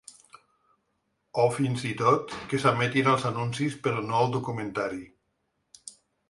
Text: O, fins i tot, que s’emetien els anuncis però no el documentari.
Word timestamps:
O, 1.43 1.43
fins 1.57 1.83
i 1.89 1.91
tot, 1.99 2.33
que 2.53 2.61
s’emetien 2.63 3.11
els 3.13 3.27
anuncis 3.31 3.77
però 3.85 4.03
no 4.09 4.17
el 4.23 4.35
documentari. 4.39 5.05